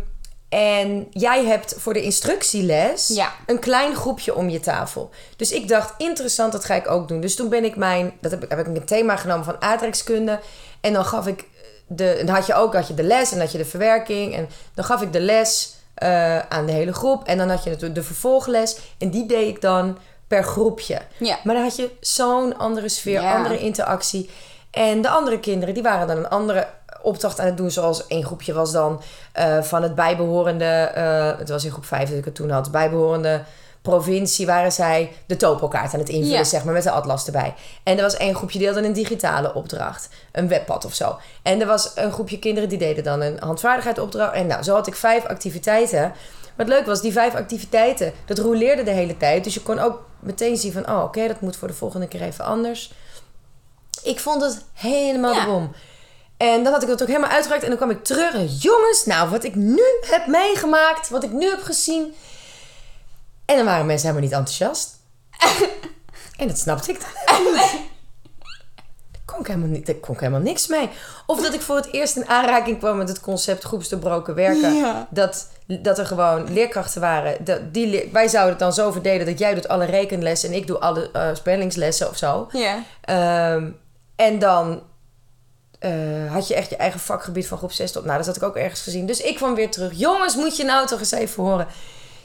[0.53, 3.31] en jij hebt voor de instructieles Ja.
[3.45, 5.09] een klein groepje om je tafel.
[5.35, 7.21] Dus ik dacht, interessant, dat ga ik ook doen.
[7.21, 8.13] Dus toen ben ik mijn...
[8.21, 10.39] Dat heb ik, heb ik een thema genomen van aardrijkskunde.
[10.81, 11.45] En dan gaf ik...
[11.87, 13.65] De, en dan had je ook had je de les en dan had je de
[13.65, 14.35] verwerking.
[14.35, 17.23] En dan gaf ik de les eh, aan de hele groep.
[17.23, 18.77] En dan had je natuurlijk de vervolgles.
[18.97, 21.01] En die deed ik dan per groepje.
[21.17, 21.39] Ja.
[21.43, 23.35] Maar dan had je zo'n andere sfeer, Ja.
[23.35, 24.29] andere interactie.
[24.71, 26.67] En de andere kinderen, die waren dan een andere
[27.03, 27.71] opdracht aan het doen.
[27.71, 30.65] Zoals één groepje was dan eh, van het bijbehorende...
[30.65, 32.71] eh, het was in groep 5 dat ik het toen had.
[32.71, 33.43] Bijbehorende
[33.81, 36.43] provincie waren zij de topokaart aan het invullen, Ja.
[36.43, 37.53] zeg maar, met de atlas erbij.
[37.83, 40.09] En er was één groepje die had een digitale opdracht.
[40.31, 41.17] Een webpad of zo.
[41.41, 44.33] En er was een groepje kinderen die deden dan een handvaardigheidsopdracht.
[44.33, 46.13] En nou, zo had ik vijf activiteiten.
[46.57, 49.43] Wat leuk was, die vijf activiteiten, dat rouleerde de hele tijd.
[49.43, 52.21] Dus je kon ook meteen zien van, oh oké, dat moet voor de volgende keer
[52.21, 52.91] even anders.
[54.03, 55.45] Ik vond het helemaal Ja.
[55.45, 55.71] bom.
[56.37, 57.63] En dan had ik dat ook helemaal uitgewerkt.
[57.63, 58.33] En dan kwam ik terug.
[58.33, 61.09] En jongens, nou, wat ik nu heb meegemaakt.
[61.09, 62.13] Wat ik nu heb gezien.
[63.45, 64.95] En dan waren mensen helemaal niet enthousiast.
[66.39, 67.43] en dat snapte ik dan.
[67.53, 67.71] Daar
[69.25, 70.89] kon ik helemaal, niet, daar kon ik helemaal niks mee.
[71.25, 74.73] Of dat ik voor het eerst in aanraking kwam met het concept groepsdoorbroken werken.
[74.75, 75.07] Ja.
[75.09, 77.45] Dat, dat er gewoon leerkrachten waren.
[77.45, 80.55] Dat die, leer- wij zouden het dan zo verdelen dat jij doet alle rekenlessen en
[80.55, 82.47] ik doe alle eh, spellingslessen of zo.
[82.51, 82.83] Ja.
[83.01, 83.69] Ehm,
[84.15, 84.81] en dan
[85.83, 88.05] eh, had je echt je eigen vakgebied van groep 6 tot.
[88.05, 89.05] Nou, dat had ik ook ergens gezien.
[89.05, 89.91] Dus ik kwam weer terug.
[89.95, 91.67] Jongens, moet je nou toch eens even horen.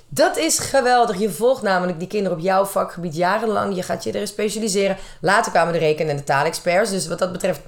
[0.08, 1.18] Dat is geweldig.
[1.18, 3.74] Je volgt namelijk die kinderen op jouw vakgebied jarenlang.
[3.76, 4.96] Je gaat je erin specialiseren.
[5.20, 6.90] Later kwamen de rekenen- en de taalexperts.
[6.90, 7.60] Dus wat dat betreft,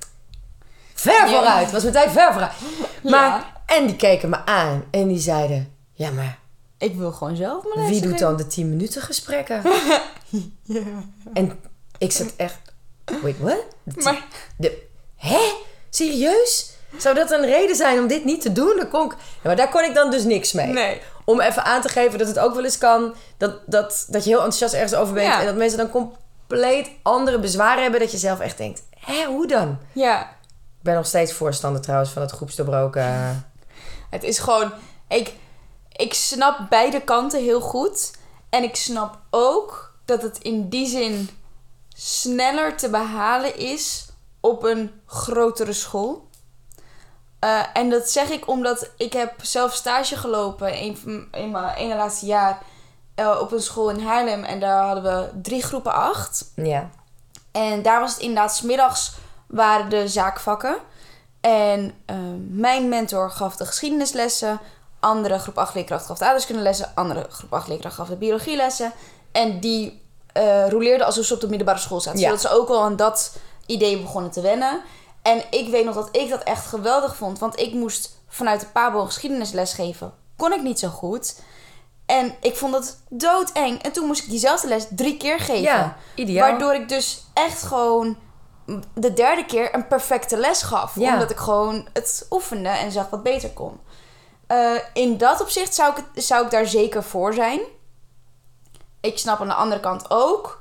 [0.94, 1.29] ver Ja.
[1.29, 1.70] vooruit.
[1.70, 2.53] Was meteen ver vooruit.
[3.03, 3.53] Maar, Ja.
[3.66, 4.85] en die keken me aan.
[4.90, 6.38] En die zeiden, ja maar
[6.79, 9.62] Ik wil gewoon zelf mijn wie doet dan de 10 minuten gesprekken?
[11.33, 11.59] En
[11.98, 12.59] ik zat echt,
[13.22, 13.64] wait, what?
[13.83, 14.24] De Maar
[14.57, 14.83] de,
[15.16, 15.40] hè?
[15.90, 16.70] Serieus?
[16.98, 18.76] Zou dat een reden zijn om dit niet te doen?
[18.76, 20.66] Dan kon ik, Ja, maar daar kon ik dan dus niks mee.
[20.66, 21.00] nee.
[21.24, 24.31] Om even aan te geven dat het ook wel eens kan dat, dat, dat je
[24.31, 25.26] heel enthousiast ergens over bent.
[25.26, 25.40] Ja.
[25.40, 28.00] En dat mensen dan compleet andere bezwaren hebben.
[28.00, 29.79] Dat je zelf echt denkt, hè, hoe dan?
[29.92, 30.20] Ja.
[30.22, 33.05] Ik ben nog steeds voorstander trouwens van het groepsdoorbroken.
[34.11, 34.72] Het is gewoon...
[35.09, 35.33] Ik,
[35.92, 38.11] ik snap beide kanten heel goed.
[38.50, 41.31] En ik snap ook dat het in die zin
[41.96, 44.07] sneller te behalen is
[44.40, 46.29] op een grotere school.
[47.38, 50.98] Eh, en dat zeg ik omdat ik heb zelf stage gelopen in,
[51.33, 52.62] in mijn ene laatste jaar
[53.14, 54.44] eh, op een school in Haarlem.
[54.44, 56.53] En daar hadden we drie groepen acht.
[56.55, 56.90] Ja.
[57.53, 59.12] En daar was het inderdaad, 's middags
[59.46, 60.76] waren de zaakvakken.
[61.40, 62.16] En eh,
[62.48, 64.61] mijn mentor gaf de geschiedenislessen.
[65.00, 66.92] Andere groep 8 leerkracht gaf de aardrijkskundelessen.
[66.94, 68.92] Andere groep 8 leerkracht gaf de biologielessen.
[69.33, 72.20] En die eh rouleerden alsof ze op de middelbare school zaten.
[72.20, 72.26] Ja.
[72.26, 73.37] Zodat ze ook wel aan dat
[73.70, 74.80] idee begonnen te wennen.
[75.22, 77.38] En ik weet nog dat ik dat echt geweldig vond.
[77.38, 80.12] Want ik moest vanuit de Pabo geschiedenisles geven.
[80.37, 81.40] Kon ik niet zo goed.
[82.06, 83.83] En ik vond dat doodeng.
[83.83, 85.62] En toen moest ik diezelfde les drie keer geven.
[85.62, 86.48] Ja, ideaal.
[86.50, 88.16] Waardoor ik dus echt gewoon
[88.94, 90.94] de derde keer een perfecte les gaf.
[90.94, 91.12] Ja.
[91.12, 93.80] Omdat ik gewoon het oefende en zag wat beter kon.
[94.46, 97.61] Eh, in dat opzicht zou ik, zou ik daar zeker voor zijn.
[99.00, 100.59] Ik snap aan de andere kant ook.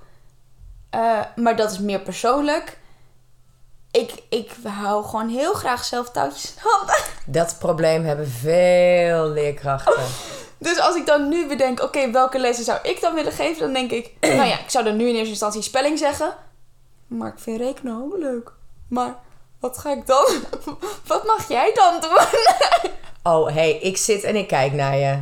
[0.89, 2.77] eh, maar dat is meer persoonlijk.
[3.91, 6.95] Ik, ik hou gewoon heel graag zelf touwtjes in handen.
[7.39, 10.04] Dat probleem hebben veel leerkrachten.
[10.58, 13.60] Dus als ik dan nu bedenk, oké, welke lessen zou ik dan willen geven?
[13.60, 16.36] Dan denk ik, nou ja, ik zou dan nu in eerste instantie spelling zeggen.
[17.08, 18.52] Maar ik vind rekenen ook leuk.
[18.88, 19.15] Maar
[19.60, 20.25] wat ga ik dan?
[21.08, 22.28] Wat mag jij dan doen?
[23.23, 25.19] Oh, hé, hey, ik zit en ik kijk naar je.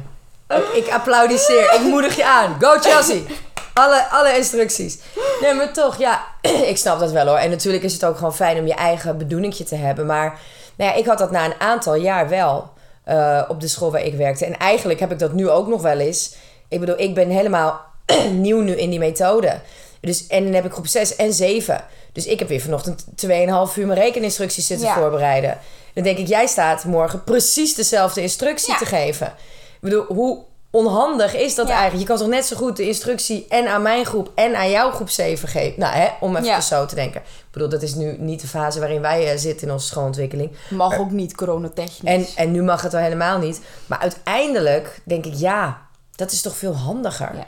[0.48, 1.74] Ik, ik applaudisseer.
[1.74, 2.58] Ik moedig je aan.
[2.60, 3.22] Go Chelsea!
[3.74, 5.00] Alle, alle instructies.
[5.42, 6.26] Nee, maar toch, ja,
[6.72, 7.38] ik snap dat wel hoor.
[7.38, 10.06] En natuurlijk is het ook gewoon fijn om je eigen bedoelingje te hebben.
[10.06, 10.40] Maar
[10.78, 12.70] nou ja, ik had dat na een aantal jaar wel
[13.04, 14.46] eh, op de school waar ik werkte.
[14.46, 16.36] En eigenlijk heb ik dat nu ook nog wel eens.
[16.68, 17.82] Ik bedoel, ik ben helemaal
[18.32, 19.60] nieuw nu in die methode.
[20.02, 21.84] Dus, en dan heb ik groep 6 en 7.
[22.14, 23.30] Dus ik heb weer vanochtend 2,5
[23.76, 24.94] uur mijn rekeninstructies zitten Ja.
[24.94, 25.58] voorbereiden.
[25.94, 28.78] Dan denk ik, jij staat morgen precies dezelfde instructie Ja.
[28.78, 29.28] te geven.
[29.28, 31.74] Ik bedoel, hoe onhandig is dat Ja.
[31.74, 32.02] eigenlijk?
[32.02, 34.92] Je kan toch net zo goed de instructie en aan mijn groep en aan jouw
[34.92, 35.80] groep 7 geven?
[35.80, 36.62] Nou, hè, om even Ja.
[36.62, 37.22] zo te denken.
[37.22, 40.52] Ik bedoel, dat is nu niet de fase waarin wij eh, zitten in onze schoolontwikkeling.
[40.70, 42.12] Mag ook niet coronatechnisch.
[42.12, 43.62] En, en nu mag het al helemaal niet.
[43.86, 45.82] Maar uiteindelijk denk ik, ja,
[46.16, 47.32] dat is toch veel handiger.
[47.36, 47.48] Ja.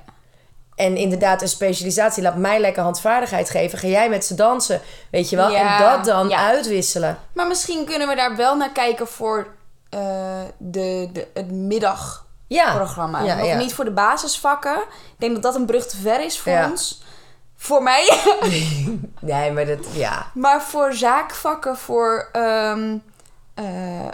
[0.76, 3.80] En inderdaad, een specialisatie laat mij lekker handvaardigheid geven.
[3.80, 5.56] Ga jij met ze dansen, weet je wel?
[5.56, 7.18] En dat dan uitwisselen.
[7.34, 9.48] Maar misschien kunnen we daar wel naar kijken voor
[9.90, 10.00] eh,
[10.58, 12.28] de, de, het middagprogramma.
[12.50, 12.74] Ja,
[13.26, 13.58] ja, Nog ja.
[13.58, 14.76] niet voor de basisvakken.
[14.78, 17.02] Ik denk dat dat een brug te ver is voor ons.
[17.56, 18.10] Voor mij.
[19.22, 20.32] Nee, maar dat, ja.
[20.34, 22.98] maar voor zaakvakken, voor ehm,
[23.54, 24.12] eh, eh,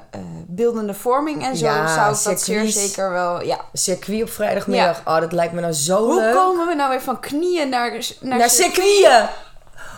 [0.47, 1.65] beeldende vorming en zo...
[1.65, 3.43] Ja, zou ik dat zeer zeker wel...
[3.43, 3.59] Ja.
[3.73, 5.01] Circuit op vrijdagmiddag.
[5.05, 6.33] Oh, dat lijkt me nou zo Hoe leuk.
[6.33, 9.29] komen we nou weer van knieën naar, naar, naar circuiten.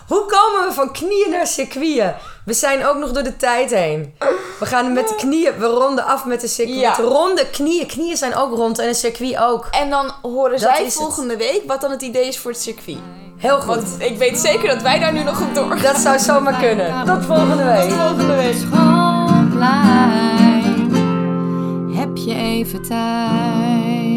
[0.08, 2.16] Hoe komen we van knieën naar circuiten?
[2.44, 4.14] We zijn ook nog door de tijd heen.
[4.58, 6.80] We gaan met de knieën, we ronden af met de circuit.
[6.80, 6.94] Ja.
[6.96, 7.86] Ronde knieën.
[7.86, 9.66] Knieën zijn ook rond en een circuit ook.
[9.70, 10.92] En dan horen Dat zij het.
[10.92, 12.98] volgende week wat dan het idee is voor het circuit.
[13.38, 13.66] Heel goed.
[13.66, 15.82] Want ik weet zeker dat wij daar nu nog op doorgaan.
[15.82, 17.04] Dat zou zomaar kunnen.
[17.06, 17.90] Tot volgende week.
[17.90, 18.56] volgende week.
[21.98, 24.07] Heb je even tijd?